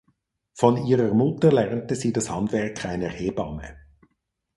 Von 0.55 0.83
ihrer 0.87 1.13
Mutter 1.13 1.51
lernte 1.51 1.95
sie 1.95 2.11
das 2.11 2.31
Handwerk 2.31 2.85
einer 2.85 3.09
Hebamme. 3.09 3.77